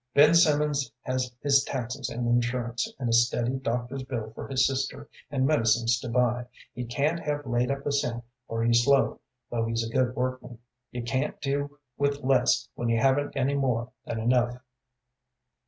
"Ben 0.15 0.33
Simmons 0.33 0.91
has 1.01 1.31
his 1.43 1.63
taxes 1.63 2.09
and 2.09 2.27
insurance, 2.27 2.91
and 2.97 3.07
a 3.09 3.13
steady 3.13 3.57
doctor's 3.59 4.01
bill 4.01 4.31
for 4.33 4.47
his 4.47 4.65
sister, 4.65 5.07
and 5.29 5.45
medicines 5.45 5.99
to 5.99 6.09
buy. 6.09 6.47
He 6.73 6.85
can't 6.85 7.19
have 7.19 7.45
laid 7.45 7.69
up 7.69 7.85
a 7.85 7.91
cent, 7.91 8.23
for 8.47 8.63
he's 8.63 8.83
slow, 8.83 9.19
though 9.51 9.65
he's 9.67 9.87
a 9.87 9.93
good 9.93 10.15
workman. 10.15 10.57
You 10.89 11.03
can't 11.03 11.39
do 11.39 11.77
with 11.99 12.23
less 12.23 12.67
when 12.73 12.89
you 12.89 12.99
haven't 12.99 13.37
any 13.37 13.53
more 13.53 13.91
than 14.03 14.19
enough." 14.19 14.57